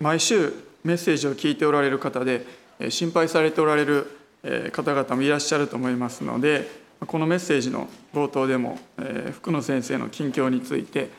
[0.00, 0.52] 毎週
[0.84, 2.46] メッセージを聞いておられる方で
[2.90, 4.10] 心配されておられる
[4.72, 6.68] 方々もいらっしゃると思いますので
[7.06, 8.78] このメッセージの冒頭でも
[9.32, 11.10] 福野先生の近況について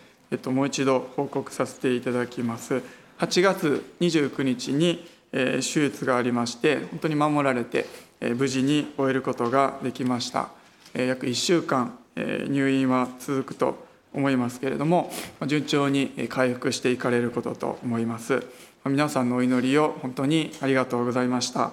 [0.45, 2.81] もう一度報告させていただきます。
[3.19, 7.85] 8月29日に手術がありまして本当に守られて
[8.21, 10.49] 無事に終えることができました。
[10.93, 13.86] 約1週間入院は続くと
[14.17, 15.11] 思いますけれども
[15.45, 18.43] 順調に回復していかれることと思います。
[18.85, 21.71] 皆さんのお祈りを本当にありがとうございました。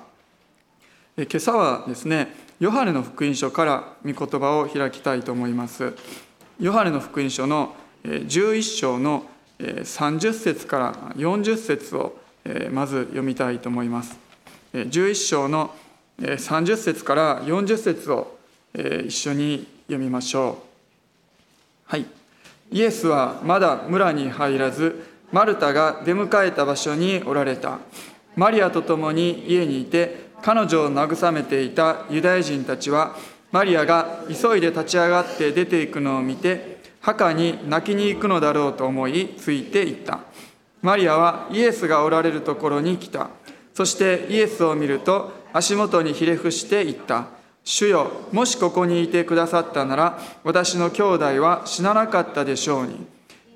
[1.16, 5.94] 今朝はですねヨハネの福音書から御言葉を開きたいと思います。
[6.60, 7.74] ヨハネの福音書の
[8.04, 9.24] 11章の
[9.58, 12.18] 30節から40節を
[12.72, 14.18] まず読みたいと思います。
[14.72, 15.74] 11章の
[16.18, 18.38] 30節から40節を
[18.74, 20.58] 一緒に読みましょ
[21.88, 21.90] う。
[21.90, 22.06] はい。
[22.74, 27.78] イエスはまだ村に入らずマルタが出迎えた場所におられた。
[28.34, 33.16] マリアと共に家にいて彼女を慰めていたユダヤ人たちは
[33.52, 40.18] マリアが急いで立ち上がって出ていくのを見て墓に泣きに行くのだろうと思いついていった。
[40.82, 43.30] マリアはイエスがおられるところに来た。
[43.72, 47.28] そしてイエスを見ると足元にひれ伏して言った。
[47.64, 53.06] 主よもしここにいてくださったなら私の兄弟は死ななかったでしょうに。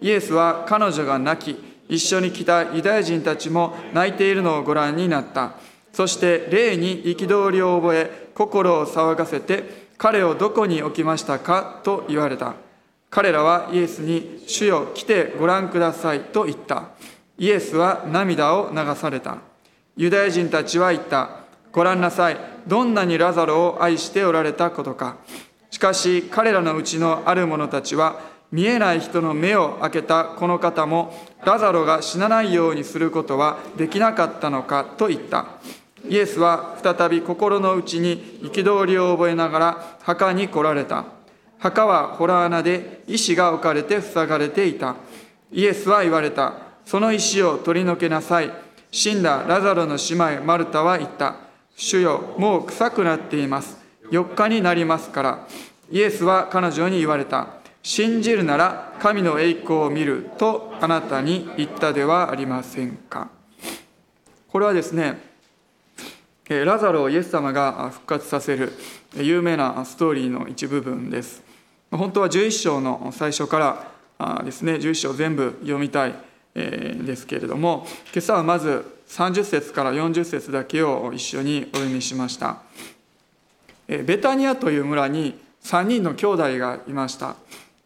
[0.01, 5.53] イエスは彼女が泣き一緒に来たユダヤ人たちも泣いているのをご覧になった。
[5.93, 12.55] そして霊に憤りを覚え心を騒がせて彼をどこに置きましたかと言われた。
[13.11, 16.91] 彼らはイエスに主よ来てご覧くださいと言った。
[17.39, 19.39] イエスは涙を流された。
[19.97, 21.38] ユダヤ人たちは言った。
[21.73, 22.37] ご覧なさい。
[22.67, 25.17] どんなにラザロを愛しておられたことか。
[25.71, 35.47] しかし彼らのうちのある者たちは見えない人の目を開けたこの方もラザロが死なないようにすることはできなかったのかと言った。
[36.09, 41.05] イエスは再び心の内に憤りを覚えながら墓に来られた。
[41.59, 44.97] 墓は洞穴で石が置かれて塞がれていた。
[45.53, 46.55] イエスは言われた。
[46.87, 48.51] その石を取り除けなさい。
[48.91, 51.48] 死んだラザロの姉妹マルタは言った。
[51.81, 53.79] 主よもう臭くなっています。
[54.11, 55.47] 4日になりますから
[55.93, 57.51] イエスは彼女に言われた。
[57.85, 63.31] 信じるなら神の栄光を見るとあなたに言ったではありませんか。
[64.49, 65.21] これはですね
[66.49, 68.73] ラザロをイエス様が復活させる
[69.15, 71.45] 有名なストーリーの一部分です。
[71.93, 73.87] 本当は11章の最初か
[74.19, 76.15] らですね11章全部読みたい
[76.55, 82.59] ですけれども今朝はまず30節から40節だけを一緒にお読みしました。
[83.89, 87.37] ベタニアという村に3人の兄弟がいました。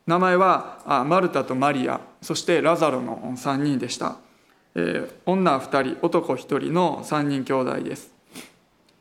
[0.06, 4.16] 名前はマルタとマリアそしてラザロの3人でした、
[4.74, 8.10] え女2人男1人の3人兄弟です。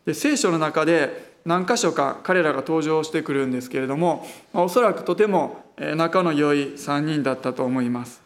[0.06, 5.66] で聖書の中で何箇所か彼らが登場してくるんですけれどもおそらくとても
[5.96, 8.22] 仲の良い3人だったと思います。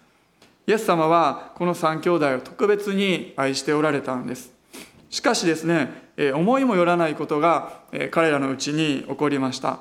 [0.68, 4.52] イエス様はこの3兄弟を特別に愛しておられたんです。
[5.10, 7.82] しかしですね思いもよらないことが
[8.12, 9.80] 彼らのうちに起こりました。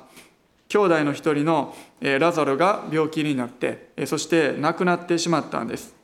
[0.67, 5.95] 兄弟の一人のラザロが病気になってそして亡くなってしまったんです。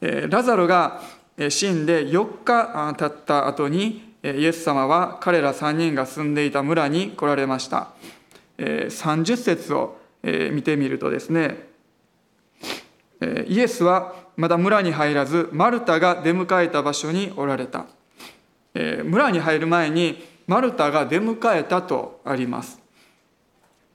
[0.00, 1.02] ラザロが
[1.48, 7.88] 死んで4日経った後にイエス様は彼ら3人が住んでいた村に来られました。
[8.58, 11.73] 30節を見てみるとですね
[13.46, 17.86] イエスはまだ村に入らずマルタが出迎えた場所におられた。
[18.74, 22.80] 村に入る前にマルタが出迎えたとあります。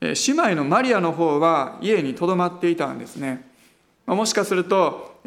[0.01, 3.45] 姉妹のマリアの方は家にとどまっていたんですね。
[4.05, 5.19] もしかすると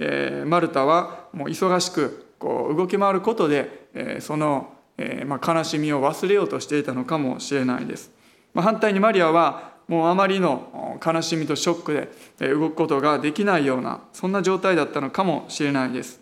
[0.46, 8.10] マルタはもう忙しくこう動き回ることでその悲しみを忘れようとしていたのかもしれないです。
[8.54, 16.20] 反対にマリアはもうあまりの悲しみとショックで動くことができないようなそんな状態だったのかもしれないです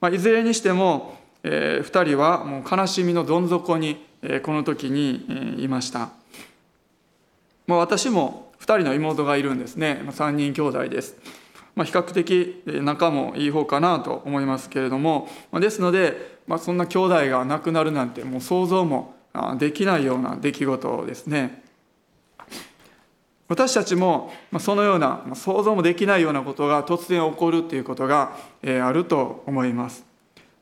[0.00, 4.04] まあいずれにしても2人はもう悲しみのどん底に
[4.42, 6.10] この時にいました
[7.66, 11.16] まあ、私も2人の妹がいるんですね、まあ、3人兄弟です。
[11.74, 19.14] まあ、比較的仲もいい方かなと思いますけれども、まあ、ですので、まあ、そんな兄弟が亡くなるなんてもう想像も
[19.58, 21.62] できないような出来事ですね。
[23.48, 30.04] 私たちもそのような想像もできないようなことが突然起こるということがあると思います。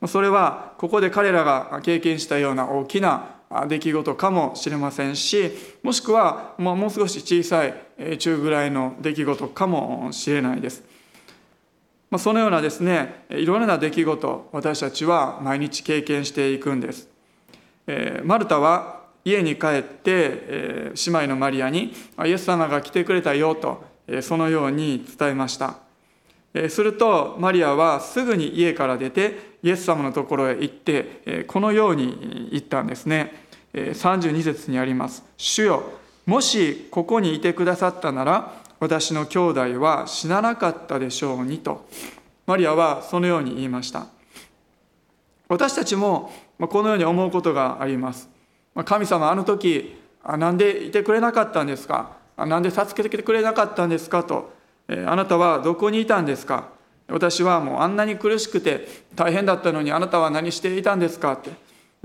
[0.06, 3.36] それはここで彼らが経験したような大きな
[3.68, 5.52] 出来事かもしれませんし
[5.82, 10.82] もしくはもう少し小さい中ぐらいの出来事かもしれないです。
[12.18, 17.08] そのようなですねいろいろな出来事私たちは毎日経験していくんです、
[18.24, 18.93] マルタは
[19.24, 21.92] 家に帰って、えー、姉妹のマリアに
[22.26, 25.78] イエス様が来てくれたよと、えー、そのように伝えました。
[26.68, 33.44] するとマリアはすぐに家から出てイエス様のところへ行ってこのように言ったんですね。
[33.72, 35.82] 32節にあります「主よ
[36.26, 41.88] もしここにいてくださったなら私の兄弟は死ななかったでしょうに」と。
[42.46, 44.06] マリアはそのように言いました。
[45.48, 48.28] 私たちもこのように思うことがあります。
[48.82, 52.16] 神様あの時なんでいてくれなかったんですか？
[52.36, 54.52] なんで助けてくれなかったんですかと？
[54.88, 56.70] あなたはどこにいたんですか？
[57.08, 61.50] 私はもうあんなに苦しくて大変だったのにあなたは何していたんですかって？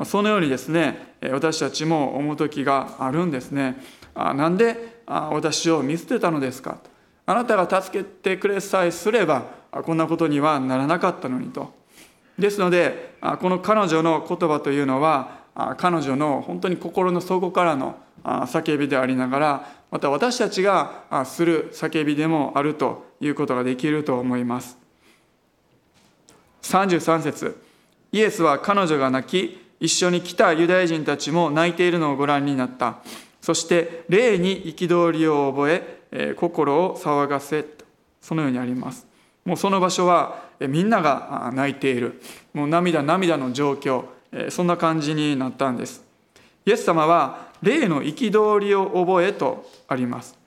[0.05, 3.77] そのようにですね私たちも思う時があるんですね。
[4.13, 6.77] なんで私を見捨てたのですか？
[7.25, 11.73] あなたが助けてくれさえすればこんなことにはならなかったのにと。
[12.37, 15.38] ですのでこの彼女の言葉というのは
[15.77, 24.77] 彼女の本当に心の底からの叫びでありながらまた私たちがする叫びでもあるということができると思います。
[26.61, 27.61] 33節。
[28.11, 32.97] イエスは彼女が泣き一緒に来たユダヤ人たちも泣いているのをご覧になった。
[33.41, 35.71] そして霊に憤りを覚
[36.11, 37.65] え心を騒がせ
[38.21, 39.07] そのようにあります。
[39.45, 42.21] もうその場所はみんなが泣いている。
[42.53, 44.03] もう涙涙の状況。
[44.49, 46.03] そんな感じになったんです。
[46.65, 50.37] イエス様は霊の憤りを覚えとあります。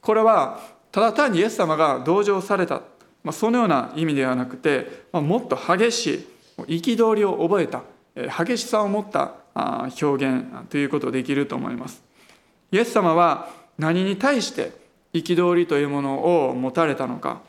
[0.00, 0.60] これは
[0.90, 2.82] ただ単にイエス様が同情された、
[3.22, 6.26] まあ、そのような意味ではなくて、まあ、もっと激し
[6.58, 7.82] い憤りを覚えた。
[8.14, 12.02] 激しさを持った表現ということできると思います。
[12.72, 14.72] イエス様は何に対して
[15.12, 17.40] 憤りというものを持たれたのか。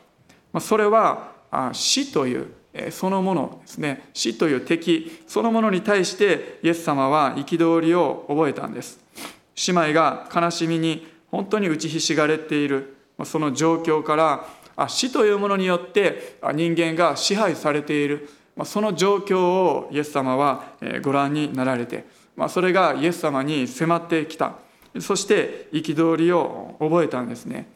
[0.52, 1.32] まそれは
[1.72, 2.54] 死という
[2.90, 4.08] そのものですね。
[4.14, 8.98] 死という敵そのものに対してイエス様は憤りを覚えたんです。
[9.66, 12.96] 姉妹が悲しみに本当に打ちひしがれている。
[13.24, 18.28] その状況から死というものによって人間が支配されている。
[18.64, 20.72] その状況をイエス様は
[21.02, 22.06] ご覧になられて
[22.48, 24.54] それがイエス様に迫ってきた。
[24.98, 27.66] そして憤りを覚えたんですね。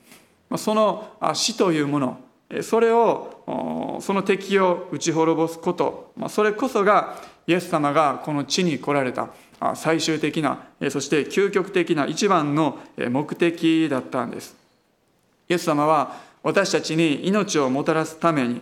[0.57, 2.21] その死というもの
[2.63, 6.13] それをその敵を打ち滅ぼすこと。
[6.29, 9.31] それこそがイエス様がこの地に来られた
[9.75, 12.79] 最終的なそして究極的な一番の
[13.11, 14.55] 目的だったんです。
[15.49, 18.61] イエス様は私たちに命をもたらすために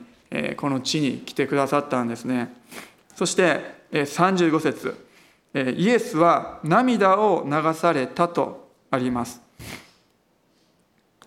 [0.57, 2.55] この地に来てくださったんですね。
[3.15, 3.61] そして
[3.93, 4.97] 35節。
[5.77, 9.41] イエスは涙を流されたとあります。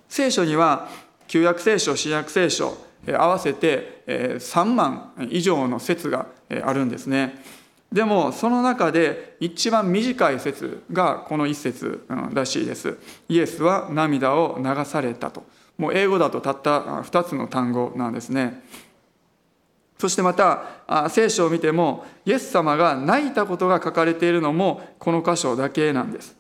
[0.10, 0.90] 聖書には
[1.28, 2.78] 旧約聖書新約聖書
[3.08, 6.28] 合わせて3万以上の説が
[6.64, 7.42] あるんですね。
[7.92, 12.98] でもその中で一番短い説がこの一節らしいです。
[13.30, 15.46] イエスは涙を流されたと。
[15.78, 18.64] もう英語だとたった2つの単語なんですね。
[19.98, 26.36] そしてまた聖書を見てもイエス様が泣いたことが書かれているのもこの箇所だけなんです。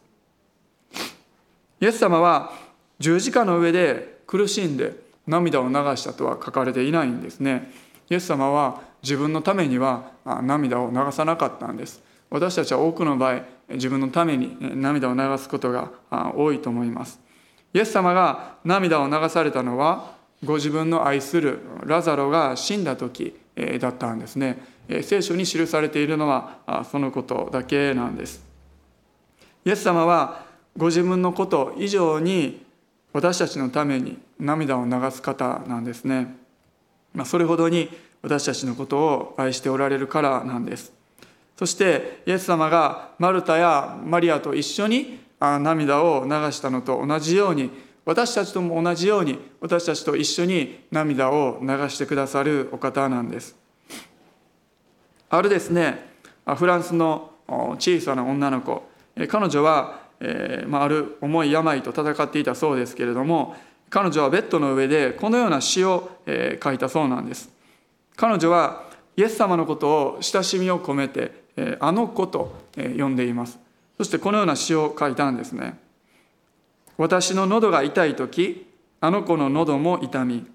[1.79, 2.51] イエス様は
[2.99, 4.93] 十字架の上で苦しんで
[5.25, 7.71] 涙を流したとは書かれていないんですね。
[8.09, 10.11] イエス様は自分のためには
[10.43, 12.03] 涙を流さなかったんです。
[12.29, 15.91] 私たちは多くの場合自分のために涙を流すことが
[16.35, 17.19] 多いと思います。
[17.73, 23.35] イエス様が涙を流されたのはご自分の愛するラザロが死んだ時
[23.79, 24.61] だったんですね。
[25.03, 28.45] 聖書に記されているのはそのことだけなんです。
[29.65, 30.45] イエス様は
[30.77, 32.65] ご自分のこと以上に
[33.11, 36.35] 私たちのために涙を流す方なんですね。
[37.13, 37.89] まそれほどに
[38.21, 40.93] 私たちのことを愛しておられるからなんです。
[41.55, 47.71] そしてイエス様がマルタやマリアと一緒に涙を流したのと同じように
[48.05, 53.55] 私たちとも同じように私たちと一緒に涙を流してくださるお方なんです。
[55.29, 56.07] あるですね
[56.45, 58.83] フランスの小さな女の子。
[59.27, 63.55] 彼女は、えまあ、ある重い病と戦っていたそうですけれども
[63.89, 67.49] 彼女はベッドの上でこのような詩を、えー、書いたそうなんです。
[68.15, 68.83] 彼女は
[69.15, 73.59] イエス様のことを親しみを込めて、えー、あの子と、えー、呼んでいます。
[73.97, 75.79] そしてこのような詩を書いたんですね。
[76.97, 78.67] 私の喉が痛い時
[78.99, 80.45] あの子の喉も痛み。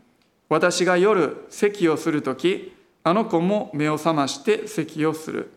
[0.49, 2.75] 私が夜咳をする時
[3.05, 5.51] あの子も目を覚まして咳をする。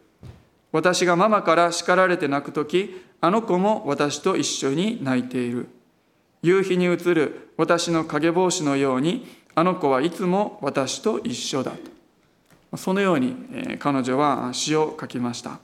[0.71, 5.67] 私がママから叱られて泣く時あの子も私と一緒に泣いている。
[6.45, 9.25] 夕日に映る私の影帽子のように
[9.55, 12.77] あの子はいつも私と一緒だと。
[12.77, 15.59] そのように彼女は詩を書きました。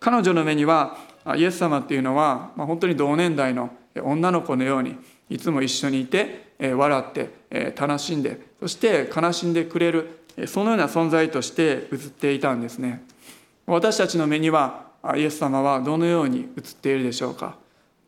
[0.00, 0.96] 彼女の目には
[1.36, 3.70] イエス様っていうのは本当に同年代の
[4.02, 4.96] 女の子のように
[5.28, 13.04] いつも一緒にいて笑って楽しんでそして悲しんでくれるそのような存在として映っていたんですね。
[13.66, 14.86] 私たちの目には
[15.16, 17.56] イエス様はどのように映っているでしょうか。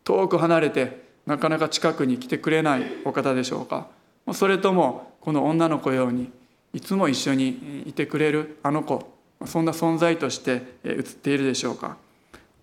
[0.02, 3.88] 遠く離れてなかなか近くに来てくれないお方でしょうか。
[4.32, 6.30] それともこの女の子ように
[6.72, 9.12] いつも一緒にいてくれるあの子
[9.44, 11.96] そんな存在として映っているでしょうか。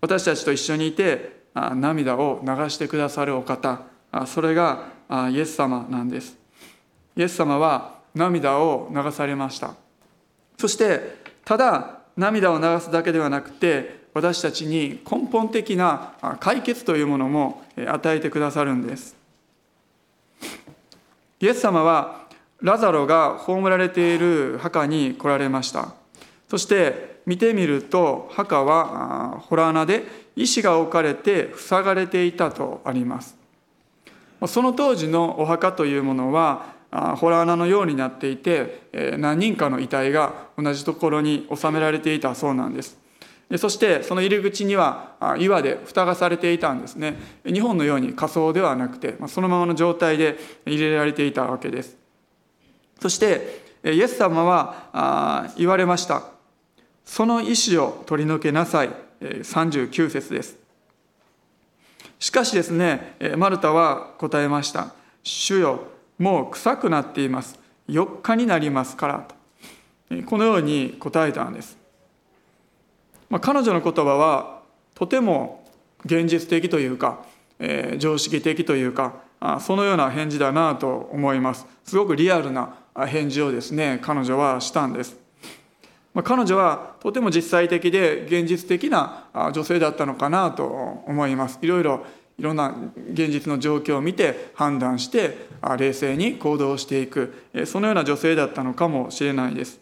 [0.00, 3.82] 私たちと一緒にいて涙を流してくださるお方
[4.26, 4.88] それが
[5.30, 6.36] イエス様なんです。
[7.16, 9.74] イエス様は涙を流されました。
[10.56, 19.16] そしてただ涙を流すだけではなくて私たちに根本的な解決というものも与えてくださるんです。
[21.40, 22.26] イエス様は
[22.60, 25.94] ラザロが葬られている墓に来られました。
[26.48, 33.36] そして見てみると墓は洞穴で石が置かれて塞がれていたとあります。
[34.46, 42.97] その当時のお墓というものは洞穴のようになっていて何人かの遺体が同じところに収められていたそうなんです。
[43.56, 47.16] そしてその入り口には岩で蓋がされていたんですね。
[47.46, 51.96] 日本のように仮装ではなくてそのままの状態で入れられていたわけです。
[53.00, 56.24] そしてイエス様は言われました。
[57.06, 58.90] その意志を取り除けなさい。
[59.20, 60.58] 39節です。
[62.18, 64.92] しかしですねマルタは答えました。
[65.22, 65.84] 主よ
[66.18, 67.58] もう臭くなっています。
[67.88, 69.34] 4日になりますからと。
[70.26, 71.77] このように答えたんです。
[73.30, 74.62] まあ、彼女の言葉は
[74.94, 75.64] とても
[76.04, 77.24] 現実的というか、
[77.58, 81.66] えー、常識的というかあそのような返事だなと思います。
[81.84, 82.74] すごくリアルな
[83.06, 85.16] 返事をですね彼女はしたんです、
[86.12, 90.64] まあ、彼女はとても実際的で現実的な女性だったのかなと
[91.06, 91.58] 思います。
[91.62, 92.04] いろいろ
[92.38, 92.72] いろんな
[93.12, 97.34] 現実の状況を見て判断して冷静に行動していく。
[97.66, 99.80] そのような女性だったのかもしれないです。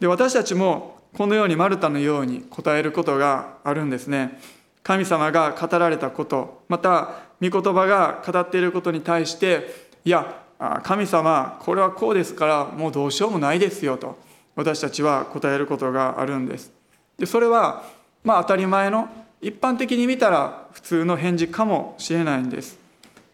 [0.00, 4.40] で私たちもこのようにマルタのように答えることがあるんですね。
[4.82, 10.42] 神様が語られたことまた御言葉が語っていることに対していや
[10.82, 14.18] 神様これはこうですからもうどうしようもないですよと
[14.56, 16.72] 私たちは答えることがあるんです。
[17.18, 17.84] でそれは
[18.24, 19.08] まあ当たり前の
[19.40, 22.78] 一般的に見たら普通の返事かもしれないんです。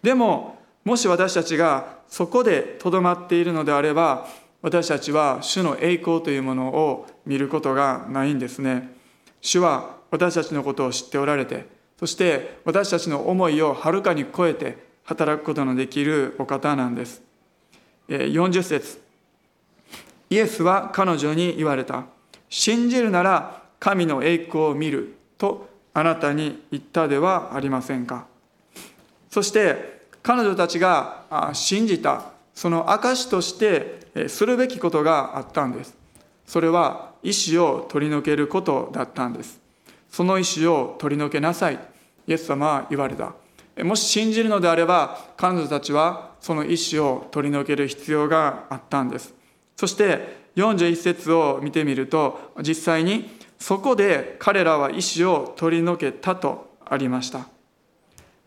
[0.02, 4.28] でももし私たちがそこでとどまっているのであれば
[4.67, 8.93] 私たちは主の栄光というものを見ることがないんですね。
[9.41, 11.69] 主は私たちのことを知っておられて、
[12.01, 17.23] そして私たちの思いをはるかに超えて働くことのできるお方なんです。
[18.09, 19.01] 40節
[20.31, 22.07] イエスは彼女に言われた。
[22.49, 28.27] 信じるなら神の栄光を見るとあなたに言ったではありませんか。
[29.31, 35.95] そして彼女たちが信じたその証としてするべきことがあったんです。
[36.47, 39.61] それは意思を取り除けることだったんです。
[40.11, 41.79] その意思を取り除けなさい。
[42.27, 43.35] イエス様は言われた。
[43.85, 49.35] もし信じるのであれば、彼女たちはその意思を取り除ける必要があったんです。
[49.77, 57.47] そして41節を見てみると、実際にそこで彼らは意思を取り除けたとありました。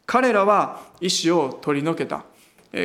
[0.08, 2.24] 彼らは意思を取り除けた。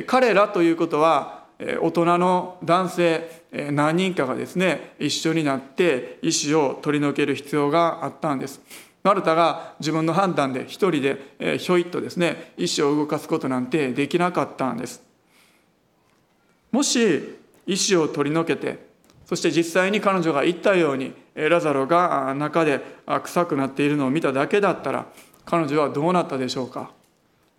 [0.07, 1.45] 彼らということは
[1.81, 8.61] 大人の男性何人かがですね一緒になって意思を取り除ける必要があったんです。
[9.03, 15.03] マルタが自分の判断で一人でひょいっとですね意思を動かすことなんてできなかったんです。
[16.73, 18.79] もし意思を取り除けて
[19.26, 22.81] そして実際に彼女が言ったようにラザロが中で
[23.25, 25.07] 臭くなっているのを見ただけだったら
[25.45, 26.91] 彼女はどうなったでしょうか。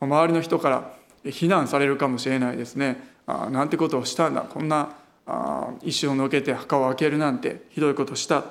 [0.02, 0.92] 周りの人から
[1.32, 3.16] 非難されるかもしれないですね。
[3.28, 4.42] あなんてことをしたんだ。
[4.42, 8.46] こんなあ石をのけて墓を開けるなんてひどいことした、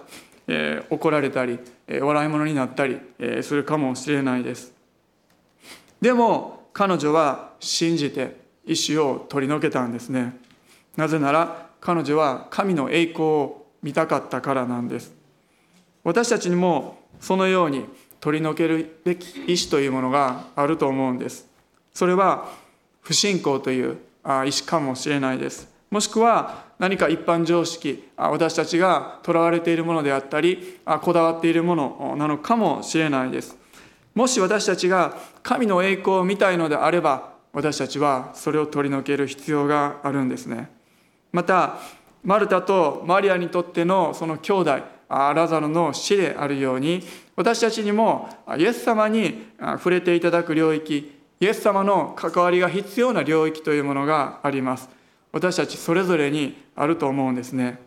[0.49, 4.73] えー、怒られたり、えー、笑い物になったり、えー、するかもしれないです。
[6.01, 10.37] でも彼女は信じて石を取り除けたんですね。
[10.97, 15.15] なぜなら彼女は神の栄光を見たかったからなんです。
[16.03, 17.87] 私たちにもそのように
[18.21, 21.49] 取り除けるべき意志というものがあると思うんです。
[21.93, 22.49] それは
[23.05, 25.73] 不信仰という意思かもしれないです。
[25.91, 33.57] もしくは何か一般常識、私たちがとらわれているものであったり、こだわっているものなのかもしれないです。
[34.13, 40.69] もし私たちが神の栄光を見たいのであれば、私たちはそれを取り除ける必要があるんですね
[41.33, 41.79] また
[42.23, 47.03] マルタとマリアにとってのその兄弟ラザロの死であるように
[47.37, 51.13] 私たちにもイエス様に触れていただく領域
[51.45, 54.89] イエス様の関わりが必要な領域というものがあります。
[55.31, 57.83] 私たちそれぞれにあると思うんですね。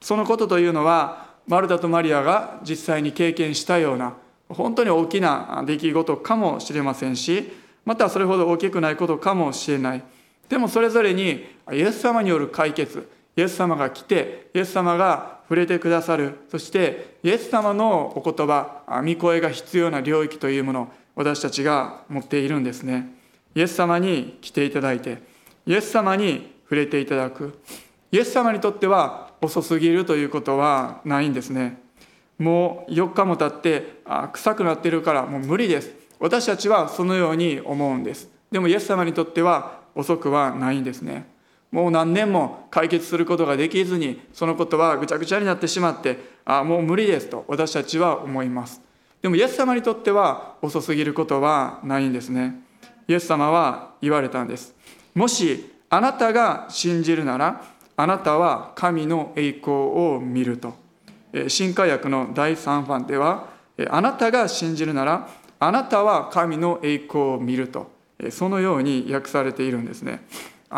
[0.00, 4.14] そのことというのはマルタとマリアが実際に経験したような
[4.48, 7.50] 本当に大きな出来事かもしれませんし
[7.84, 10.04] またそれほど大きくないことかもしれない。
[10.48, 23.12] でもそれぞれにイエス様による解決イエス様が来てイエス様が触れてくださるそしてイエス様のお言葉御声が必要な領域というもの私たちが持っているんですね。
[23.54, 25.22] イエス様に来ていただいて
[25.66, 27.58] イエス様に触れていただく。
[28.12, 31.82] イエス様にとっては遅すぎるということはないんですね。
[32.38, 35.90] もう4日も経ってあ臭くなってるからもう無理です。
[36.20, 38.28] 私たちはそのように思うんです。
[38.50, 41.26] でもイエス様にとっては遅くはないんですね。
[41.72, 48.85] もう何年も解決することができずにそのことはぐちゃぐちゃになってしまってあもう無理ですと私たちは思います。
[49.26, 52.62] でもイエス様にとっては遅すぎることはないんですね。
[53.08, 54.72] イエス様は言われたんです。
[55.16, 57.64] もしあなたが信じるなら
[57.96, 60.74] あなたは神の栄光を見ると。
[61.48, 63.48] 新化訳の第3番では
[63.90, 65.28] あなたが信じるなら
[65.58, 67.90] あなたは神の栄光を見ると。
[68.30, 70.24] そのように訳されているんですね。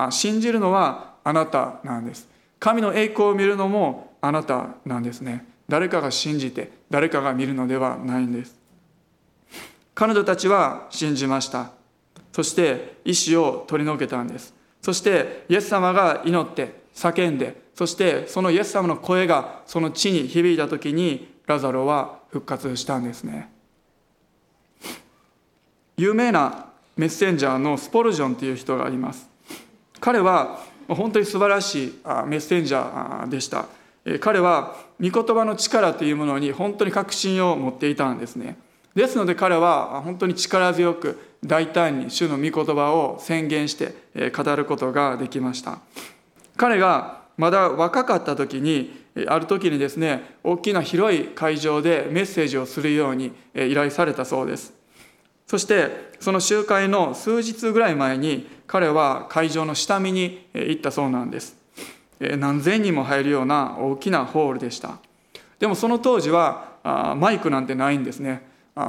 [0.09, 2.26] 信じるのはあなたなんです。
[2.59, 5.45] 神の栄光を見るのもあなたなんですね。
[5.68, 8.56] 誰かが信じて誰かが見るのではないんです。
[9.94, 11.72] 彼女たちは信じました。
[12.32, 14.54] そして意志を取り除けたんです。
[14.80, 23.50] そしてイエス様が祈って叫んでそしてそのイエス様の声がその地に響いた時にラザロは復活したんですね。
[25.96, 29.28] 有名なメッセンジャーのスポルジョンという人がいます。
[30.00, 31.88] 彼は本当に素晴らしい
[32.26, 33.66] メッセンジャーでした。
[34.20, 38.56] 彼は御言葉の力というものに本当に確信を持っていたんですね。
[38.94, 43.94] ですので彼は本当に力強く大胆に主の御言葉を宣言して
[44.30, 45.80] 語ることができました。
[46.56, 54.73] 彼がまだ若かった時にある時にですね大きな広い会場でメッセージをするように依頼されたそうです。
[55.47, 61.57] そしてその集会の数日ぐらい前に彼は会場の下見に行ったそうなんです。
[62.21, 64.99] 何千人も入るような大きなホールでした。
[65.59, 68.43] でもその当時はマイクなんてないんですね。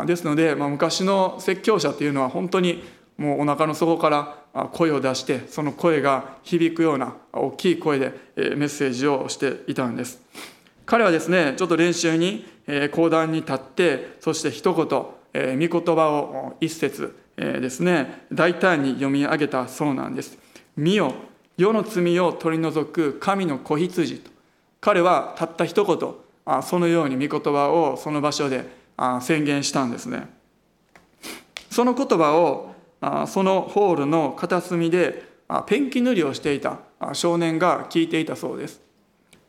[0.06, 2.84] ですので、ま、昔の説教者っていうのは本当に
[3.18, 10.22] もうお腹の底から声を出してその声が響くような大きい声でメッセージをしていたんです。
[10.86, 12.46] 彼はですねちょっと練習に
[12.92, 20.38] 講談に立ってそして一言え、御言葉を一節、ですね大胆に読み上げたそうなんです
[20.76, 21.14] 「見よ
[21.60, 24.32] 世の罪を取り除く神の子羊」と。
[24.80, 30.30] 彼はたった一言あそのように御言葉をその場所であ宣言したんですね。
[31.70, 36.80] その言葉をあそのホールの片隅であペンキ塗りをしていた
[37.12, 38.80] 少年が聞いていたそうです。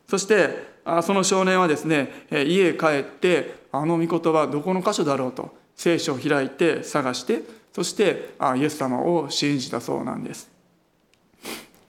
[0.05, 0.67] そして
[1.03, 10.51] その少年はですね家へ帰ってあの御言葉どこの箇所だろうと聖書を開いて探してそしてイエス様を信じたそうなんです。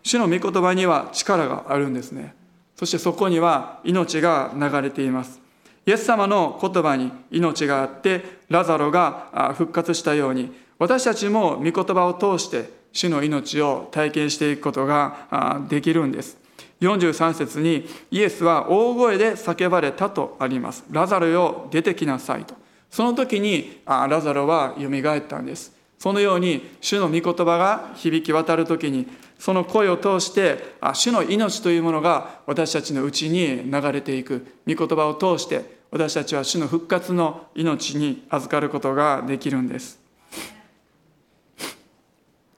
[0.02, 2.34] 主の御言葉には力があるんですね。
[2.76, 5.40] そしてそこには命が流れています。
[5.86, 16.36] イエス様の言葉に命があってラザロが復活したように私たちも御言葉を通して主の命を体験していくことができるんです。
[16.80, 20.84] 43節にイエスは大声で叫ばれたとあります。
[20.90, 22.54] ラザロよ出てきなさいと。
[22.90, 25.72] その時にラザロはよみがえったんです。
[25.98, 29.06] そのように主の御言葉が響き渡る時に
[29.42, 34.46] その声を通してあ主の命というものが私たちのうちに流れていく。
[34.68, 39.98] 御言葉を通して私たちは主の復活の命に預かることができるんです。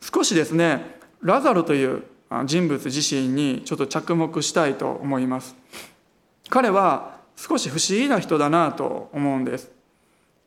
[0.03, 2.03] 少しですねラザロという
[2.45, 5.57] 人物自身にちょっと着目したいと思います。
[6.51, 9.71] 彼は少し不思議な人だなと思うんです。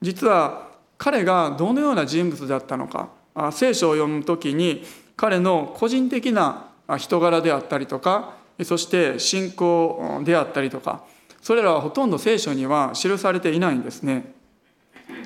[0.04, 0.70] 実は
[1.00, 3.10] 彼がどのような人物だったのか
[3.52, 4.84] 聖書を読む時に
[5.18, 11.04] 彼の個人的な人柄であったりとかそして信仰であったりとか
[11.42, 14.34] それらはほとんど聖書には記されていないんですね。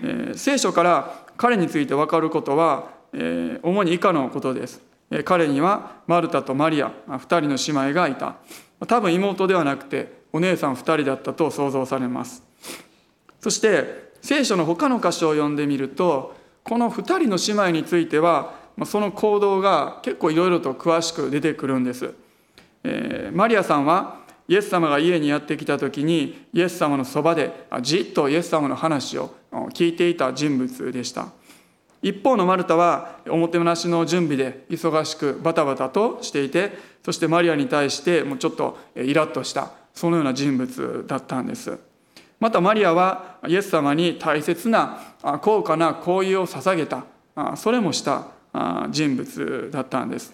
[0.04, 5.24] え聖書から彼について分かることは、え主に以下のことですえ。
[5.24, 8.36] 彼にはマルタとマリア2人の姉妹がいた。
[8.88, 12.44] 多分妹ではなくてお姉さん2人だったと想像されます。
[13.40, 22.14] そして聖書の他の箇所を読んでみるとこの2人の姉妹についてはその行動が結構いろいろと詳しく出てくるんです、
[22.84, 29.34] えー、マリアさんはイエス様が家にやってきた時にイエス様のそばでじっとイエス様の話を
[29.74, 31.30] 聞いていた人物でした。
[32.02, 36.72] 一方のマルタはおもてなしの準備で忙しくバタバタとしていて
[37.06, 41.78] そしてマリアに対してもうちょっとイラッとしたそのような人物だったんです。
[42.40, 45.00] またマリアはイエス様に大切な
[45.42, 47.06] 高価な行為を捧げた。
[47.56, 48.41] それもした。
[48.90, 50.34] 人物だったんです。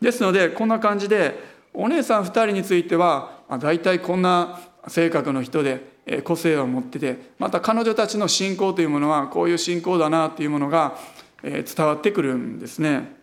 [0.00, 1.38] ですのでこんな感じで
[1.74, 5.92] お姉さん2人については大体こんな性格の人で
[6.24, 10.96] 個性を持っててまた彼女たちの信仰というものはこういう信仰だなというものが
[11.42, 13.14] 伝わってくるんですね。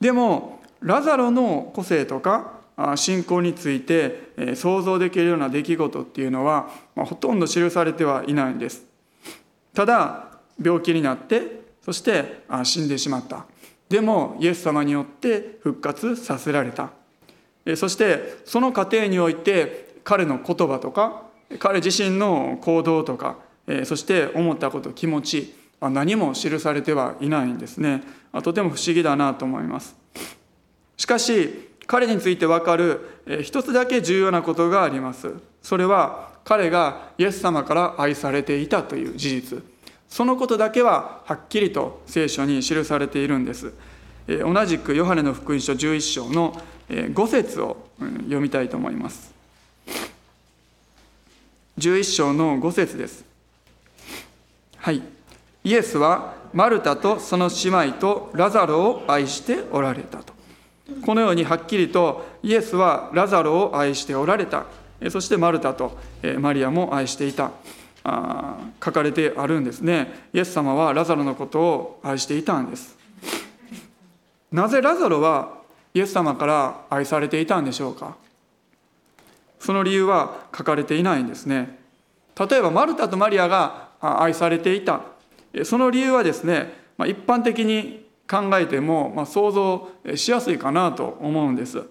[0.00, 2.54] でもラザロの個性とか
[2.96, 8.84] 信仰について想像できるような出来事っていうのはほとんど記されてはいないんです。
[9.72, 13.46] ただ病気になってそして死んでしまった。
[13.88, 16.90] でもイエス様によって復活させられた。
[17.76, 21.24] そしてその過程において彼の言葉とか
[21.58, 23.38] 彼自身の行動とか
[23.84, 28.02] そして思ったこと気持ち何も記されてはいないんですね。
[28.42, 29.94] とても不思議だなと思います。
[30.96, 35.34] しかし彼について分かる一つだけ重要なことがあります。
[35.62, 39.73] それは彼がイエス様から愛されていたという事実。
[40.14, 43.72] そのことだけははっきりと聖書に記されているんです。
[44.28, 49.34] 同じくヨハネの福音書11章の5節を読みたいと思います。
[51.78, 53.24] 11章の5節です。
[54.76, 55.02] はい。
[55.64, 60.32] イエスはマルタとその姉妹とラザロを愛しておられたと。
[61.04, 64.66] このようにはっきりとイエスはラザロを愛しておられた。
[65.10, 65.98] そしてマルタと
[66.38, 67.50] マリアも愛していた。
[68.04, 70.28] 書かれてあるんですね。
[70.32, 72.96] イエス様はラザロのことを愛していたんです。
[74.52, 75.54] なぜラザロは
[75.94, 78.16] イエス様から愛されていたんでしょうか。
[79.58, 81.78] その理由は書かれていないんですね。
[82.38, 85.00] 例えばマルタとマリアが愛されていた。
[85.64, 91.82] その理由はですね一般的に考えても、ま、想像しやすいかなと思うんです。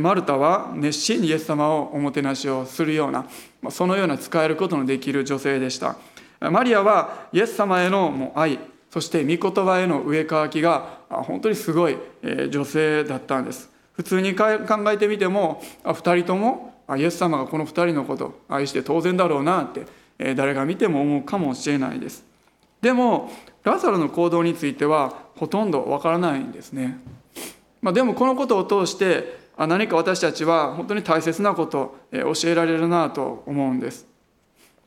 [0.00, 3.26] マルタは熱心にイエス様をおもてなしをするような
[3.70, 5.96] そのような使えることのできる女性でした。
[6.40, 8.58] マリアはイエス様への愛
[8.90, 11.96] そして御言葉への植え替きが本当にすごい
[12.50, 13.70] 女性だったんです。
[13.92, 14.46] 普通に考
[14.92, 19.86] えてみても2人ともイエス様がこの2人のことを愛して当然だろうなって
[20.34, 22.24] 誰が見ても思うかもしれないです。
[22.80, 23.30] でも
[23.64, 26.98] ラザロの行動についてはほとんどわからないんですね。
[27.82, 34.06] まあ、でもこのことを通して何か私たちは本当に大切なことを教えられるなと思うんです。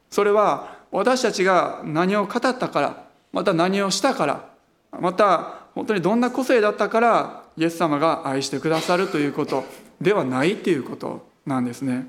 [0.09, 4.49] それは私たちが何を語ったからまた何をしたから
[4.99, 9.63] また本当にどんな個性だったからイエス様が愛してくださるということ
[10.01, 12.07] ではないということなんですね。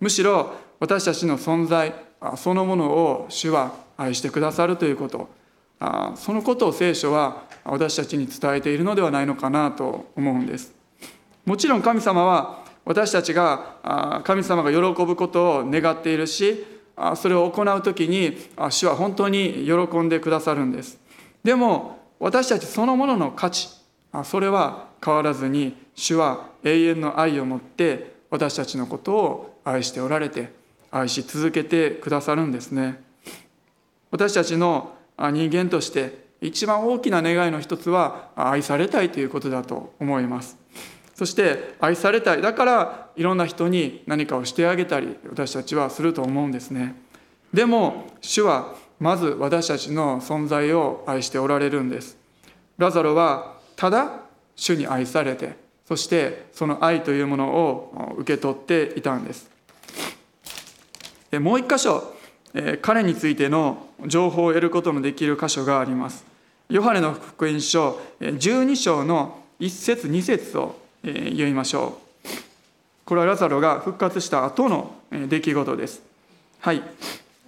[0.00, 1.94] むしろ私たちの存在
[2.36, 5.28] そのものを主は愛してくださるということ
[6.16, 10.72] そのことを聖書は私たちに伝えているのではないのかなと思うんです
[11.44, 16.66] もちろん神様は私たちが神様が喜ぶことを願っているし
[17.16, 18.36] それを行う時に
[18.70, 20.98] 主は本当に喜んでくださるんです。
[21.42, 23.68] でも私たちそのものの価値
[24.24, 30.52] それは変わらずに主は永遠の愛を持って私たちのことを愛しておられて
[30.90, 33.02] 愛し続けてくださるんですね。
[34.10, 40.56] 私たちの人間として一番大きな願いの一つは愛されたいということだと思います。
[41.14, 42.42] そして愛されたい。
[42.42, 46.96] だからいろんな人に何かをしてあげたり私たちはすると思うんですね。
[47.52, 52.16] でも主はまず私たちの存在を愛しておられるんです。
[52.78, 54.20] ラザロはただ
[54.56, 59.50] 主に愛されてそしてその愛というものを受け取っていたんです。
[61.32, 62.12] もう一箇所
[62.82, 66.24] 彼についての情報を得ることのできる箇所があります。
[66.68, 72.28] ヨハネの福音書12章の1節2節を読みましょう。
[73.04, 76.02] これはラザロが復活した後の出来事です。
[76.60, 76.82] はい。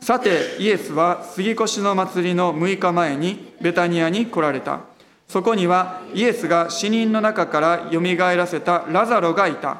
[0.00, 4.80] さて、イエスは杉越の祭りの6日前にベタニアに来られた。
[5.28, 9.78] そこにはイエスが死人の中からよみがえらせたラザロがいた。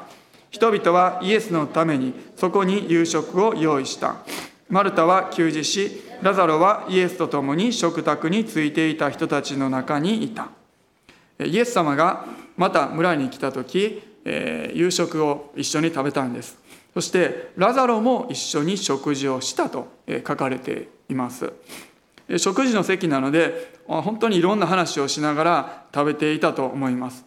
[0.49, 4.15] 人々はイエスのためにそこに夕食を用意した。
[4.69, 10.49] マルタは給仕し、ラザロはイエスと共に食卓についていた人たちの中にいた。
[11.39, 12.25] イエス様が
[12.57, 16.57] また村に来た時、夕食を一緒に食べたんです。
[16.93, 19.87] そしてラザロも一緒に食事をしたと
[20.27, 21.53] 書かれています。
[22.37, 27.23] 食事の席なので本当にいろんな話をしながら食べていたと思います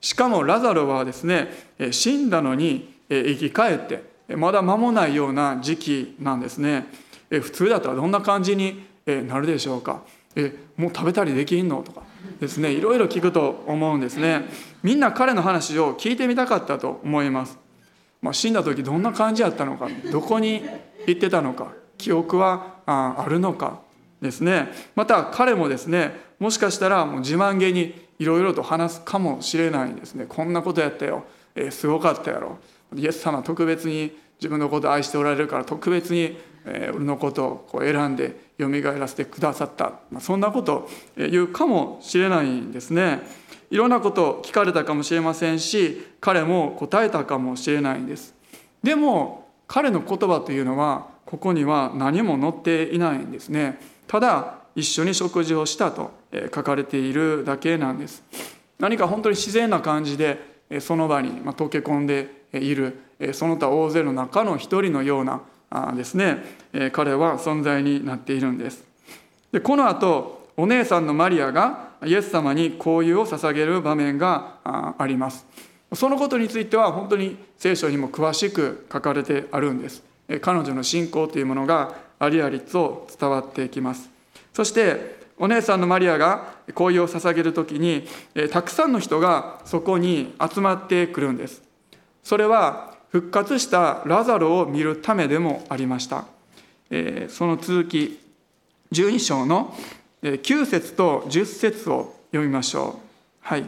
[0.00, 1.48] しかもラザロはですね
[1.90, 4.04] 死んだのに生き返って
[4.36, 6.86] まだ間もないような時期なんですね
[7.30, 10.02] 普通だったらどんな感じになるでしょうか
[10.36, 12.02] えもう食べたりできんのとか
[12.42, 14.46] ですねいろいろ聞くと思うんですね。
[14.82, 17.56] みんな彼の話を聞いてみたかったと思います、
[18.20, 20.64] まあ、死んだ時どんな感じやったのかどこに
[21.06, 23.80] 行ってたのか記憶はあるのか
[24.20, 24.72] ですね。
[24.96, 30.26] また彼もですねもしかしたらもう自慢げにいろいろと話すかもしれないですね。
[30.28, 31.24] こんなことやったよ、
[31.54, 32.58] えー、すごかったやろ。
[32.96, 43.20] イエス様特別に自分のことを愛しておられるから特別に俺のことをこう選んでよみがえらせてくださった、まあ、そんなことを言うかもしれないんですね。
[43.70, 48.34] いろんなことを聞かれたかもしれませんし彼も答えたかもしれないんです。
[48.82, 53.78] でも彼の言葉というのはここには何も載っていないんですね。
[54.08, 56.10] ただ一緒に食事をしたと
[56.52, 58.24] 書かれているだけなんです。
[58.80, 60.38] 何か本当に自然な感じで
[60.80, 62.98] その場に溶け込んでいる。
[63.32, 65.42] その他大勢の中の一人のような
[65.94, 66.42] ですね
[66.92, 68.84] 彼は存在になっているんです。
[69.52, 75.46] でこの後お姉さんのマリアがイエス様に香油を捧げる場面があります。
[75.94, 80.02] そのことについては本当に聖書にも詳しく書かれてあるんです。
[80.40, 84.10] 彼女の信仰というものがありありと伝わっていきます。
[84.52, 88.06] そしてお姉さんのマリアが香油を捧げる時に
[88.50, 91.62] たくさんの人がそこに集まってくるんです。
[92.22, 96.24] それは復活したラザロを見るためでもありました。
[96.88, 98.18] えその続き
[98.90, 99.74] 12章の
[100.22, 103.00] 9節と10節を読みましょ
[103.44, 103.46] う。
[103.46, 103.64] はい、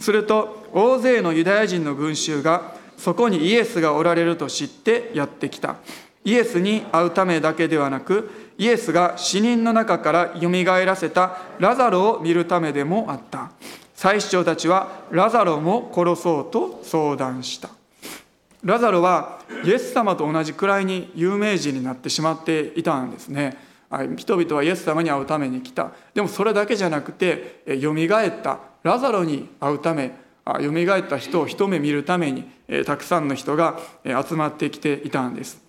[0.00, 5.76] すると大勢のユダヤ人の群衆がそこにイエスがおられると知ってやってきた。
[6.24, 13.50] イエスに会うためだけではなくイエスが死人の中からよみがえらせたラザロを見るためでもあった。
[13.94, 17.81] 祭司長たちはラザロも殺そうと相談した。
[18.64, 23.56] ラザロはイエス様と同じくらいに有名人になってしまっていたんですね。
[24.16, 25.92] 人々はイエス様に会うために来た。
[26.14, 28.60] でもそれだけじゃなくてよみがえった。
[28.84, 30.12] ラザロに会うため
[30.60, 32.44] よみがえった人を一目見るために
[32.86, 35.60] たくさんの人が集まってきていたんです。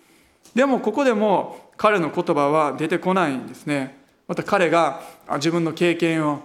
[0.54, 3.98] でもここでも彼の言葉は出てこないんですね。
[4.28, 5.02] また彼が
[5.34, 6.42] 自分の経験を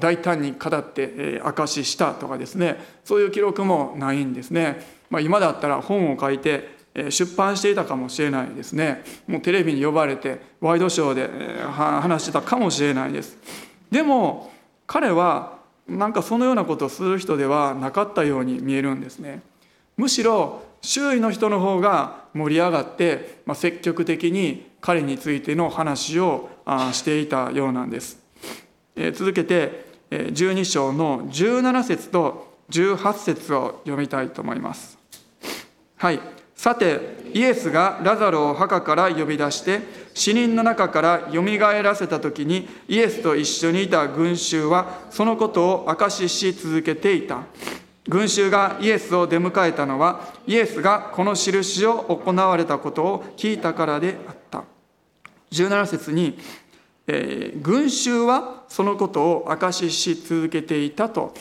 [0.00, 2.76] 大胆に語って証ししたとかですね。
[3.04, 4.84] そういう記録もないんですね。
[5.10, 9.02] まあ、今だったら本を書いて出版していたかもしれないですね。
[9.26, 13.38] もうテレビに呼ばれてワイドショーで話してたかもしれないです。
[13.90, 14.52] でも
[14.86, 15.58] 彼は
[15.88, 19.42] なんかそのようなことをする人ではなかったように見えるんですね。
[19.96, 26.48] むしろ周囲の人の方が盛り上がって、まあ、積極的に彼についての話を
[26.92, 28.21] していたようなんです、
[29.12, 34.98] 続けて12章の17節と18節を読みたいと思います
[36.02, 36.20] はい。
[36.56, 37.00] さて、
[37.32, 39.80] イエスがラザロを墓から呼び出して、
[40.14, 47.44] 死人の中からよみがえらせた時に、イエスと一緒にいた群衆は、そのことを証しし続けていた。
[48.08, 54.64] 群衆がイエスを出迎えたのは、イエスがこの印を行われたことを聞いたからであった。
[55.52, 56.36] 17節に、
[57.06, 61.34] えー、群衆はそのことを証しし続けていたと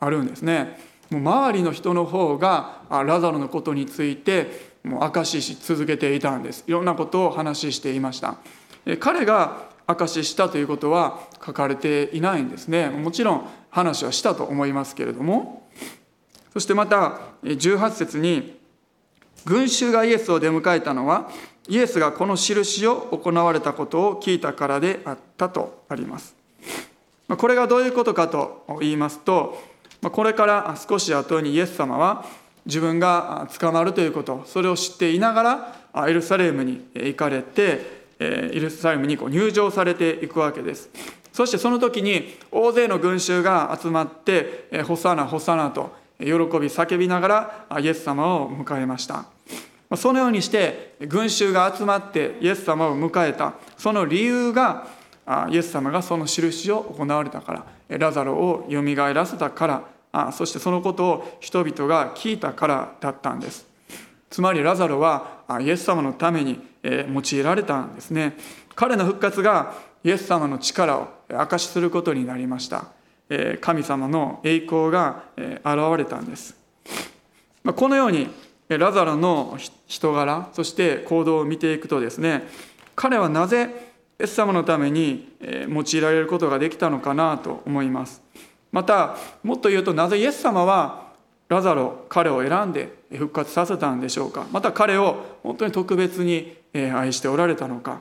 [0.00, 0.80] あるんですね。
[1.10, 6.64] もう周りの人の方がラザロのことについてもう証しし続けていたんです。
[6.66, 8.38] いろんなことを話していました。
[9.00, 12.88] 彼が証ししたということは書かれていないんですね。
[12.88, 15.68] もちろん話はしたと思いますけれども。
[16.54, 18.58] そしてまた18節に
[19.44, 21.28] 群衆がイエスを出迎えたのは
[21.68, 26.37] イエスがこの印を行われたことを聞いたからであったとあります。
[27.36, 29.58] これがどういうことかと言いますと
[30.00, 32.24] これから少し後にイエス様は
[32.64, 35.42] 自分が捕まるということそれを知っていなが
[35.94, 40.90] らエルサレムに行かれてエルサレムに入場されていくわけです。
[41.32, 47.28] そしてその時に大勢の群衆が集まって「ホサナホサナ」と喜び叫びなが
[47.70, 49.26] らイエス様を迎えました。
[49.96, 53.54] そのようにして群衆が集まってイエス様を迎えた。
[53.76, 54.86] その理由が
[55.50, 63.66] イエス様がその印を行われたからラザロをよみがえらせたからそしてそのことを人々が聞いたからだったんです。
[64.30, 68.36] つまりラザロはイエス様のために用いられたんですね。
[68.74, 72.86] 彼の復活がイエス様の力を証しすることになりました。
[73.60, 75.64] 神様の栄光が現
[75.98, 76.56] れたんです。
[77.64, 78.28] このように
[78.68, 82.46] ラザロの人柄そして行動を見ていくとですね
[82.94, 83.87] 彼はなぜ
[84.20, 88.22] イエス様のために用いられることができたのかなと思います。
[88.72, 91.08] またもっと言うとなぜイエス様は
[91.48, 94.46] ラザロ彼を選んで復活させたんでしょうか。
[94.52, 98.00] また彼を本当に特別に愛しておられたのか。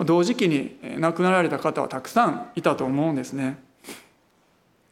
[0.00, 3.58] 同時期に亡くなられた方はたくさんいたと思うんですね。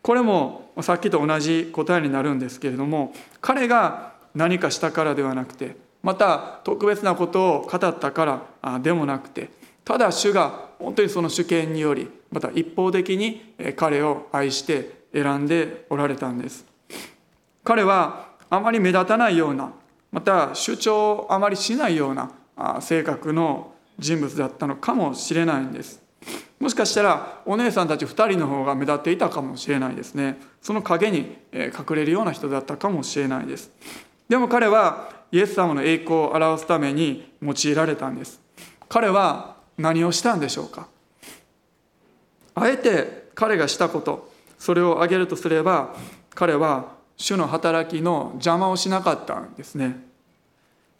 [0.02, 9.50] これもさっきと同じ答えになるんですけれども彼が何かしたからではなくてまた特別なことを語ったからでもなくて
[9.84, 16.66] ただ主が本当にその主権によりまた一方的に彼を愛して選んでおられたんです。
[17.62, 19.72] 彼はあまり目立たないような
[20.10, 22.30] また主張をあまりしないような
[22.80, 26.02] 性格の人物だったのかもしれないんです。
[26.60, 30.38] もしかしたらお姉さんたち2人の方が目立っていたかもしれないですね。
[30.62, 33.70] その陰に隠れるような人だったかもしれないです。
[34.28, 38.40] でも彼はイエス様の栄光を表すために用いられたんです。
[38.88, 40.88] 彼は何をしたんでしょうか？
[42.54, 45.94] あえて彼がしたことそれを挙げるとすれば
[46.34, 50.04] 彼は主の働きの邪魔をしなかったんですね。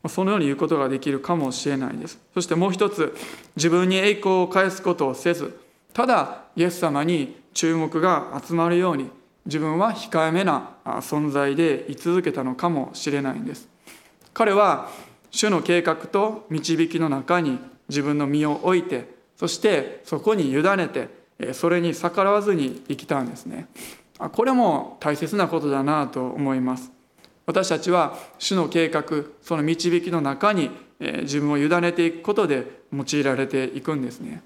[0.08, 2.18] そのように言うことができるかもしれないです。
[2.34, 3.16] そしてもう一つ
[3.56, 5.58] 自分に栄光を返すことをせず
[5.92, 9.08] ただイエス様に注目が集まるように
[9.46, 13.68] 自分は控えめな存在で居続けたのかもしれないんです。
[14.34, 14.90] 彼は
[15.30, 21.08] 主の計画と導きの中に自分の身を置いてそしてそこに委ねて
[21.52, 23.68] それに逆らわずに生きたんですね。
[24.18, 26.92] これも大切なことだなと思います。
[27.46, 29.04] 私たちは主の計画
[29.42, 30.70] その導きの中に
[31.00, 34.42] 自分を委ねていくことで用いられていくんですね。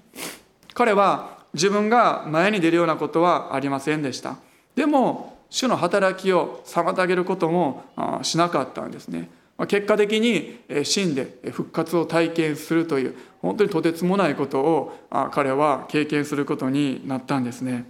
[0.73, 4.37] 彼は自分が前に出るようなことはありませんでした。
[4.75, 7.83] でも主の働きを妨げることも
[8.23, 9.29] しなかったんですね。
[9.67, 14.97] 結果的に死んで復活を体験するという本当にとてつもないことを
[15.31, 17.85] 彼は経験することになったんですね。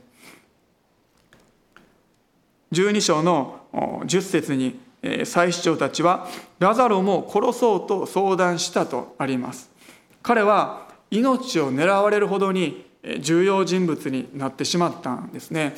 [2.71, 4.79] 12章の10節に
[5.23, 6.27] 祭司長たちは
[6.59, 9.71] ラザロも殺そうと相談したとあります。
[10.21, 12.85] 彼は命を狙われるほどに
[13.21, 15.75] 重要人物になってしまったんですね。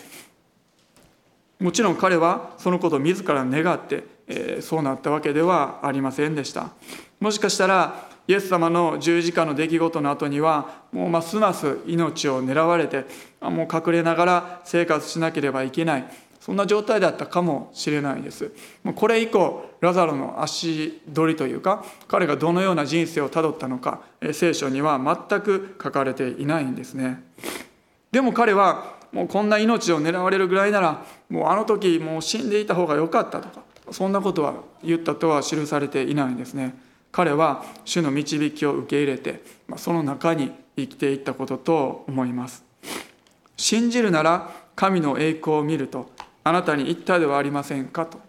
[1.60, 6.72] もちろん彼はそのことを自ら願って、そうなったわけではありませんでした。
[7.20, 13.06] もしかしたらイエス様の十字架の出来事の後にはもうますます命を狙われて
[13.42, 16.06] もう隠れながら生活しなければいけない
[16.40, 18.52] そんな状態だったかもしれないです。
[18.96, 24.02] これ以降、ラザロの足取りというか、彼がどのような人生をたどったのか、
[24.34, 27.24] 聖書には全く書かれていないんですね。
[28.12, 36.74] でも彼は、もうこんな命を狙われるぐらいなら、もうあの時もう死んでいた方が良かったとか、そんなことは言ったとは記されていないんですね。
[37.12, 39.44] 彼は主の導きを受け入れて、
[39.78, 42.64] その中に生きていったことと思います。
[43.58, 46.10] 信じるなら神の栄光を見ると
[46.44, 48.20] あなたに言ったではありませんかと。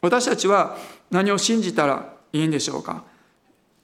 [0.00, 0.76] 私たちは
[1.10, 3.04] 何を信じたらいいんでしょうか。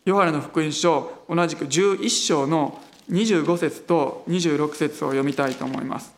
[0.04, 6.12] ヨハネの福音書同じく11章の25節と26節を読みたいと思います。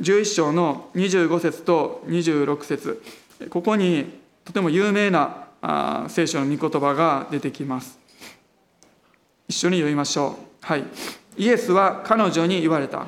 [0.00, 3.02] 11章の25節と26節。
[3.50, 7.98] ここにとても有名なあ聖書の御言葉が出てきます
[9.48, 10.84] 一緒に読みましょうはい
[11.36, 13.06] イエスは彼女に言われた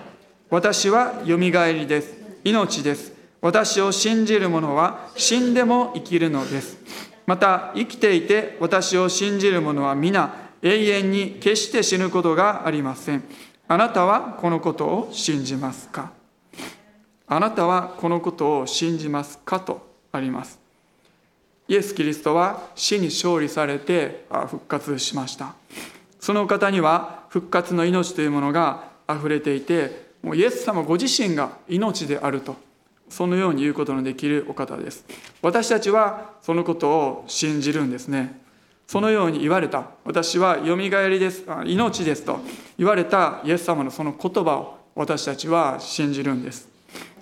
[0.48, 2.14] 私はよみがえりです。
[2.44, 3.14] 命です。
[3.40, 6.76] 私を信じる者は死んでも生きるのです。
[7.24, 13.24] また生きていて私を信じる者は皆永遠に決して死ぬことがありません。
[13.66, 16.12] あなたはこのことを信じますか？
[17.26, 19.58] あなたはこのことを信じますか？
[19.58, 19.80] と
[20.12, 20.61] あります。
[21.68, 25.54] イエス・キリストは死に勝利されて復活しました。
[26.20, 32.56] その方には復活の命というものが溢れていてもうイエス様ご自身が命であると
[33.08, 35.04] そのように言うことのできるお方です。
[35.42, 38.40] 私たちはそのことを信じるんですね。
[38.86, 39.86] そのように言われた。
[40.04, 41.44] 私はよみがえりです。
[41.64, 42.40] 命ですと
[42.78, 46.68] 言われたイエス様のその言葉を私たちは信じるんです。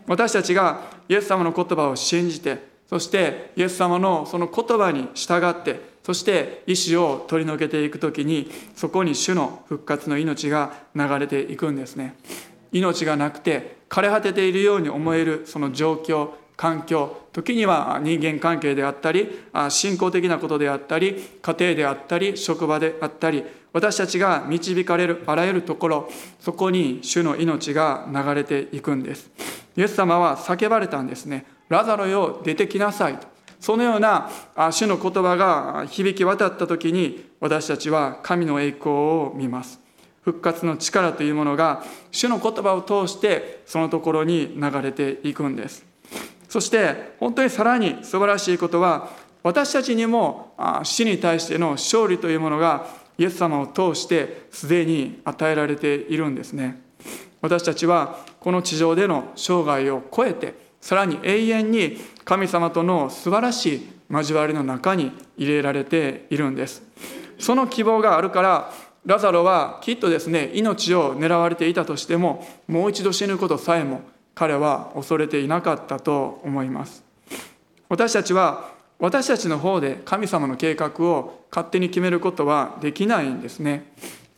[0.07, 12.17] 私たちがイエス様の言葉を信じてそしてイエス様のその言葉に従ってそして意志を取り除けていく時にそこに主の復活の命が流れていくんですね。
[12.73, 19.39] 命がなくて枯れ果てているように思えるその状況環境時には人間関係であったり
[19.69, 26.11] 信仰的なことであったり家庭であったり職場であったり私たちが導かれるあらゆるところ
[26.41, 29.31] そこに主の命が流れていくんです。
[29.77, 31.47] イエス様は叫ばれたんですね。
[31.71, 33.17] ラザロよ出てきなさい。
[33.17, 33.27] と
[33.61, 34.29] そのような
[34.73, 39.81] 主の言葉が響き渡った時に私たちは神の栄光を見ます。
[40.23, 45.87] 復活の力というものが主の言葉を通してそのところに流れていくんです。
[46.49, 49.11] そして本当にさらに素晴らしいことは
[49.43, 56.83] 私たちにも死に対しての勝利というものがイエス様を通してすでに与えられているんですね。
[57.41, 66.83] 私たちはこの地上での生涯を超えてさらに永遠に神様との素晴らしい交わりの中に入れられているんです。
[67.39, 68.73] その希望があるから
[69.07, 74.03] ラザロはきっとですね命を狙われていたとしてももう一度死ぬことさえも
[74.35, 77.05] 彼は恐れていなかったと思います。
[77.89, 83.93] 私たちは私たちの方で神様の計画を勝手に決めることはできないんですね。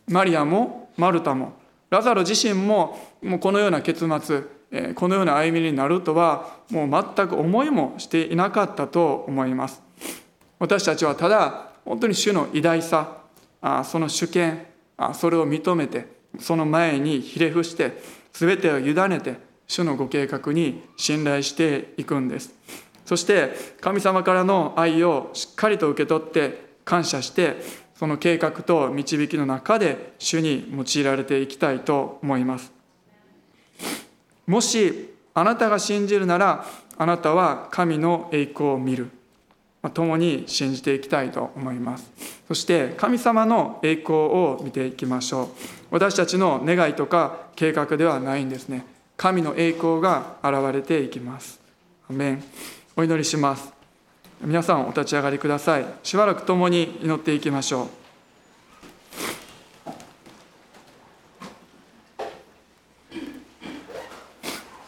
[0.08, 1.54] マリアもマルタも
[1.90, 4.42] ラザロ自身ももうこのような結末
[4.94, 9.82] このような歩みになるとはもう全く思いもしていなかったと思います。
[10.58, 13.18] 私たちはただ本当に主の偉大さ
[13.84, 14.66] その主権
[15.14, 16.06] それを認めて
[16.38, 18.00] その前にひれ伏して
[18.32, 22.54] 全てを委ねて主のご計画に信頼していくんです。
[23.04, 27.56] そして神様からの愛をしっかりと受け取って感謝して
[27.94, 32.72] その計画と導きの中で主に用いられていきたいと思います。
[34.46, 36.64] もしあなたが信じるなら
[36.98, 39.10] あなたは神の栄光を見る。
[39.94, 42.08] 共に信じていきたいと思います。
[42.46, 45.48] そして神様の栄光を見ていきましょう。
[45.90, 48.86] 私たちの願いとか計画ではないんですね。
[49.16, 51.60] 神の栄光が現れていきます。
[52.08, 52.44] アメン。
[52.94, 53.72] お祈りします。
[54.40, 55.86] 皆さんお立ち上がりください。
[56.02, 58.01] しばらく共に祈っていきましょう。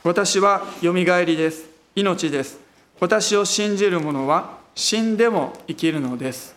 [0.04, 1.64] 私はよみがえりです。
[1.96, 2.60] 命です。
[3.00, 6.54] 私を信じる者は死んでも生きるのです。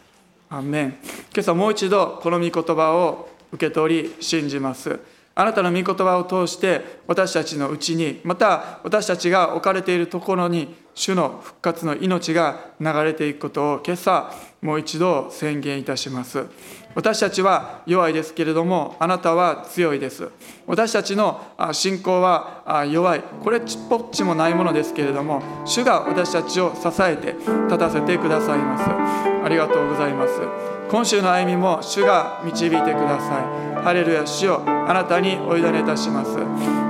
[0.50, 0.98] アメン。
[1.34, 5.00] 今朝もう一度この御言葉を受け取り信じます。
[5.40, 14.32] あなたの御言葉を通して私たちのうちにまた私たちが置かれているところに主の復活の命が流れていくことを今朝
[14.64, 16.48] もう一度宣言いたします。
[16.96, 20.28] 私たちは弱いですけれどもあなたは強いです。
[20.66, 21.40] 私たちの
[21.72, 23.22] 信仰は弱い。
[23.44, 27.36] これちっぽっちもないものですけれども主が私たちを支えて
[27.66, 28.86] 立たせてくださいます。
[28.90, 30.77] ありがとうございます。
[30.90, 33.40] 今週の歩みも主が導いてくださ
[33.82, 33.84] い。
[33.84, 36.38] ハレルヤ主をあなたにお委ねいたします。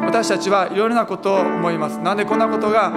[0.06, 2.00] 私たちはいろいろなことを思います。
[2.00, 2.92] なんでこんなことが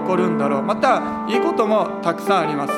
[0.00, 0.62] 起こるんだろう。
[0.62, 2.72] またいいこともたくさんあります。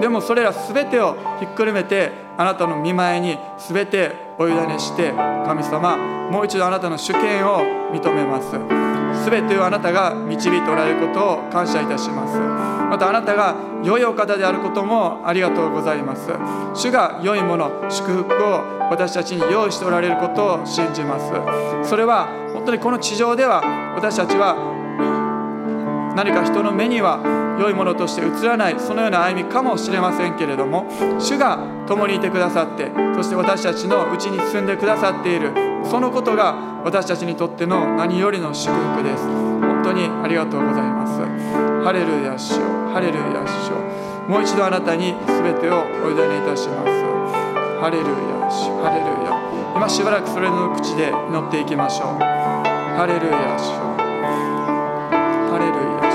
[0.00, 5.12] でもそれら全てをひっくるめてあなたの見舞いに全てお委ねして
[5.44, 5.96] 神様
[6.30, 7.60] もう一度あなたの主権を
[7.92, 8.95] 認めます。
[9.24, 12.38] 全てをあなたが導いておられることを感謝いたします。
[12.38, 16.28] またあなたが良いお方であることもありがとうございます。
[16.74, 21.32] 主が良いもの祝福を私たちに用意しておられることを信じます。
[21.88, 23.62] それは本当にこの地上では
[23.96, 24.75] 私たちは
[26.16, 27.20] 何か人の目には
[27.60, 30.88] 良いものとして映らないそのような歩みかもしれませんけれども
[31.20, 35.52] 主が共にいてくださってそして私たちのうちに住んでくださっている
[35.84, 36.54] そのことが
[36.84, 39.24] 私たちにとっての何よりの祝福です。
[39.24, 41.20] 本当にありがとうございます。
[41.84, 42.54] ハレルヤ主
[42.92, 46.90] ハレルヤ主もう一度あなたに全てをお委ねいたします。
[47.80, 49.34] ハレルヤ主ハレルヤ。
[49.76, 52.18] 今しばらくそれの口で祈っていきましょう。
[52.18, 53.70] ハレルヤ主
[55.50, 56.05] ハレルヤ。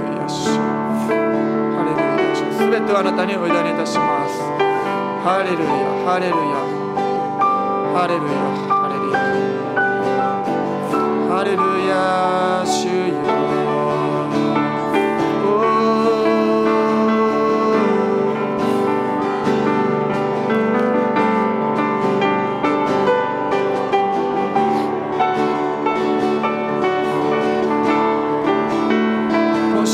[2.03, 2.35] ヤ。
[2.35, 4.41] 主すべてをあなたにお委ねいたします。
[5.23, 5.69] ハレルヤ。
[6.03, 6.37] ハレルヤ。
[7.95, 8.35] ハレルヤ。
[8.67, 9.23] ハレルヤ。
[11.33, 11.95] ハレルヤ。
[12.65, 12.84] 主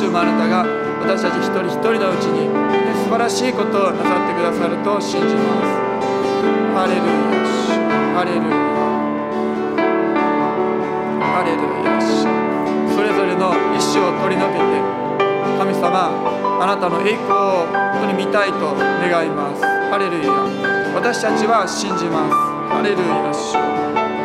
[0.01, 0.65] 主あなたが
[1.05, 2.57] 私たち一人一人のうちに、ね、
[3.05, 5.77] 素晴らしいことをなさってくださると信じます。
[6.73, 7.13] ハレルヤ。
[7.45, 7.77] シ
[8.17, 8.57] ハレルヤ。
[11.21, 12.01] ハレルヤ。
[12.01, 12.25] シ
[12.97, 14.81] それぞれの意志を取り除けて
[15.61, 16.09] 神様
[16.57, 18.73] あなたの栄光を本当に見たいと
[19.05, 19.61] 願います。
[19.61, 20.33] ハレルヤ。
[20.97, 22.33] 私たちは信じます。
[22.73, 23.29] ハレルヤ。
[23.29, 23.53] シ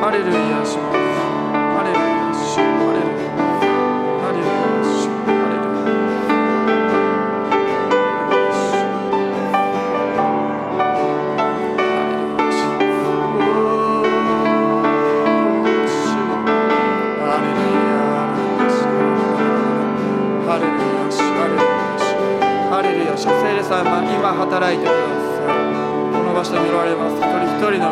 [0.01, 0.65] ハレルヤ。
[0.65, 0.81] シ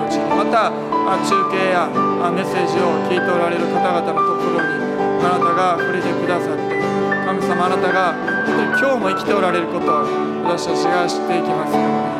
[0.04, 1.88] うちまた中継や
[2.30, 4.84] メッセージを聞いておられる方々のところに
[5.24, 6.80] あなたが触れてくださって
[7.26, 8.12] 神様あなたが
[8.46, 10.04] 本当に今日も生きておられることを
[10.44, 12.13] 私たちが知っていきますように。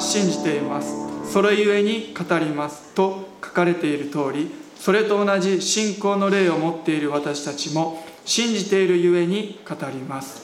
[0.00, 0.94] 信じています。
[1.32, 2.94] それゆえに語ります。
[2.94, 10.42] と書かれている通りそれと同じ信仰の霊を持っている私たちも信じているゆえに語ります。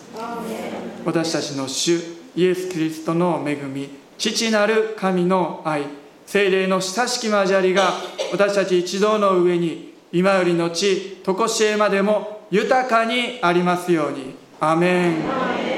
[1.05, 1.99] 私たちの主
[2.36, 3.88] イエス・キリストの恵み
[4.18, 5.82] 父なる神の愛
[6.26, 7.92] 精霊の親しき交わりが
[8.32, 14.34] 私たち一同の上に今よりのち常しえまでも豊かにありますように。
[14.61, 15.73] アメン。